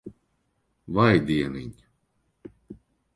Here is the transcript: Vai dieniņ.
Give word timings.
Vai 0.99 1.19
dieniņ. 1.27 1.69